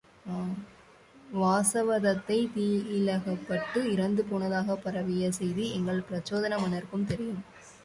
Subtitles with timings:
[1.33, 7.41] வாசவதத்தை தீயிலகப்பட்டு இறந்து போனதாகப் பரவிய செய்தி எங்கள் பிரச்சோதன மன்னருக்கும் தெரியும்.